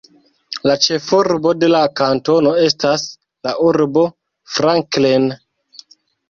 La 0.69 0.75
ĉefurbo 0.85 1.51
de 1.63 1.69
la 1.73 1.81
kantono 2.01 2.53
estas 2.69 3.03
la 3.49 3.53
urbo 3.67 4.07
Franklin. 4.55 5.29